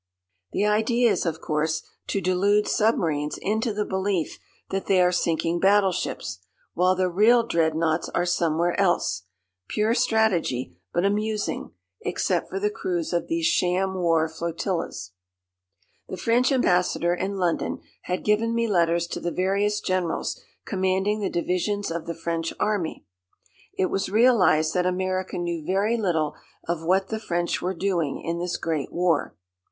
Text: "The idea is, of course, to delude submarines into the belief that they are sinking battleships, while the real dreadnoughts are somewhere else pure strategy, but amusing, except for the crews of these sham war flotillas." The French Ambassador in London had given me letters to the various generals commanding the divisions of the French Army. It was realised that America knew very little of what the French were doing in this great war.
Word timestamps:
"The 0.51 0.65
idea 0.65 1.11
is, 1.11 1.27
of 1.27 1.41
course, 1.41 1.83
to 2.07 2.21
delude 2.21 2.67
submarines 2.67 3.37
into 3.39 3.71
the 3.71 3.85
belief 3.85 4.39
that 4.71 4.87
they 4.87 4.99
are 4.99 5.11
sinking 5.11 5.59
battleships, 5.59 6.39
while 6.73 6.95
the 6.95 7.07
real 7.07 7.45
dreadnoughts 7.45 8.09
are 8.09 8.25
somewhere 8.25 8.73
else 8.79 9.27
pure 9.67 9.93
strategy, 9.93 10.75
but 10.91 11.05
amusing, 11.05 11.73
except 12.01 12.49
for 12.49 12.59
the 12.59 12.71
crews 12.71 13.13
of 13.13 13.27
these 13.27 13.45
sham 13.45 13.93
war 13.93 14.27
flotillas." 14.27 15.11
The 16.09 16.17
French 16.17 16.51
Ambassador 16.51 17.13
in 17.13 17.37
London 17.37 17.77
had 18.05 18.25
given 18.25 18.55
me 18.55 18.67
letters 18.67 19.05
to 19.09 19.19
the 19.19 19.29
various 19.29 19.79
generals 19.79 20.41
commanding 20.65 21.19
the 21.19 21.29
divisions 21.29 21.91
of 21.91 22.07
the 22.07 22.15
French 22.15 22.51
Army. 22.59 23.05
It 23.77 23.91
was 23.91 24.09
realised 24.09 24.73
that 24.73 24.87
America 24.87 25.37
knew 25.37 25.63
very 25.63 25.95
little 25.95 26.33
of 26.67 26.83
what 26.83 27.09
the 27.09 27.19
French 27.19 27.61
were 27.61 27.75
doing 27.75 28.19
in 28.19 28.39
this 28.39 28.57
great 28.57 28.91
war. 28.91 29.35